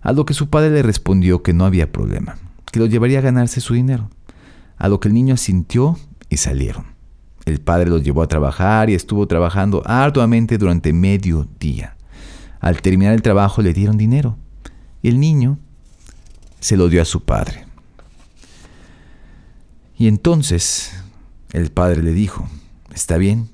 A 0.00 0.12
lo 0.12 0.24
que 0.24 0.34
su 0.34 0.48
padre 0.48 0.70
le 0.70 0.82
respondió 0.82 1.42
que 1.42 1.52
no 1.52 1.64
había 1.64 1.92
problema, 1.92 2.38
que 2.72 2.80
lo 2.80 2.86
llevaría 2.86 3.18
a 3.18 3.22
ganarse 3.22 3.60
su 3.60 3.74
dinero. 3.74 4.08
A 4.78 4.88
lo 4.88 4.98
que 4.98 5.08
el 5.08 5.14
niño 5.14 5.34
asintió 5.34 5.98
y 6.28 6.38
salieron. 6.38 6.86
El 7.44 7.60
padre 7.60 7.90
los 7.90 8.02
llevó 8.02 8.22
a 8.22 8.28
trabajar 8.28 8.88
y 8.88 8.94
estuvo 8.94 9.26
trabajando 9.26 9.82
arduamente 9.84 10.58
durante 10.58 10.92
medio 10.92 11.46
día. 11.60 11.96
Al 12.60 12.80
terminar 12.80 13.12
el 13.12 13.22
trabajo 13.22 13.62
le 13.62 13.74
dieron 13.74 13.96
dinero 13.96 14.38
y 15.02 15.08
el 15.08 15.20
niño 15.20 15.58
se 16.60 16.76
lo 16.76 16.88
dio 16.88 17.02
a 17.02 17.04
su 17.04 17.24
padre. 17.24 17.66
Y 20.02 20.08
entonces 20.08 20.90
el 21.52 21.70
padre 21.70 22.02
le 22.02 22.12
dijo, 22.12 22.48
está 22.92 23.18
bien, 23.18 23.48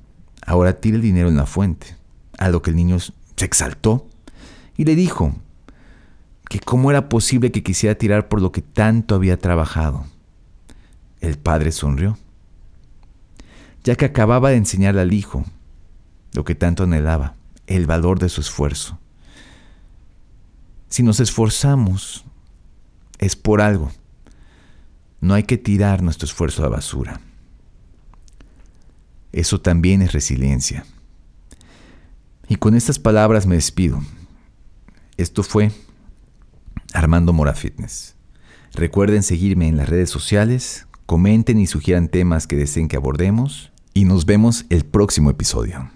ahora 0.46 0.80
tira 0.80 0.96
el 0.96 1.02
dinero 1.02 1.28
en 1.28 1.36
la 1.36 1.44
fuente. 1.44 1.94
A 2.38 2.48
lo 2.48 2.62
que 2.62 2.70
el 2.70 2.76
niño 2.76 2.98
se 2.98 3.44
exaltó 3.44 4.08
y 4.74 4.86
le 4.86 4.96
dijo 4.96 5.34
que 6.48 6.58
cómo 6.58 6.90
era 6.90 7.10
posible 7.10 7.52
que 7.52 7.62
quisiera 7.62 7.96
tirar 7.96 8.28
por 8.28 8.40
lo 8.40 8.50
que 8.50 8.62
tanto 8.62 9.14
había 9.14 9.38
trabajado. 9.38 10.06
El 11.20 11.36
padre 11.36 11.70
sonrió, 11.70 12.16
ya 13.84 13.94
que 13.96 14.06
acababa 14.06 14.48
de 14.48 14.56
enseñarle 14.56 15.02
al 15.02 15.12
hijo 15.12 15.44
lo 16.32 16.44
que 16.44 16.54
tanto 16.54 16.84
anhelaba, 16.84 17.34
el 17.66 17.84
valor 17.86 18.20
de 18.20 18.30
su 18.30 18.40
esfuerzo. 18.40 18.98
Si 20.88 21.02
nos 21.02 21.20
esforzamos, 21.20 22.24
es 23.18 23.36
por 23.36 23.60
algo. 23.60 23.92
No 25.20 25.34
hay 25.34 25.42
que 25.42 25.58
tirar 25.58 26.02
nuestro 26.02 26.26
esfuerzo 26.26 26.62
a 26.62 26.66
la 26.66 26.76
basura. 26.76 27.20
Eso 29.32 29.60
también 29.60 30.02
es 30.02 30.12
resiliencia. 30.12 30.84
Y 32.48 32.56
con 32.56 32.74
estas 32.74 32.98
palabras 32.98 33.46
me 33.46 33.56
despido. 33.56 34.00
Esto 35.16 35.42
fue 35.42 35.70
Armando 36.94 37.32
Mora 37.32 37.54
Fitness. 37.54 38.14
Recuerden 38.72 39.22
seguirme 39.22 39.68
en 39.68 39.76
las 39.76 39.88
redes 39.88 40.10
sociales, 40.10 40.86
comenten 41.06 41.58
y 41.58 41.66
sugieran 41.66 42.08
temas 42.08 42.46
que 42.46 42.56
deseen 42.56 42.88
que 42.88 42.96
abordemos 42.96 43.72
y 43.94 44.04
nos 44.04 44.24
vemos 44.24 44.64
el 44.70 44.84
próximo 44.84 45.30
episodio. 45.30 45.90